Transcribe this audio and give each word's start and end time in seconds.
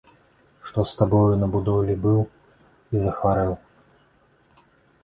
Што 0.69 0.85
з 0.91 0.95
табой 1.01 1.35
на 1.41 1.49
будоўлі 1.57 1.95
быў 2.07 2.19
і 2.25 2.95
захварэў? 3.05 3.53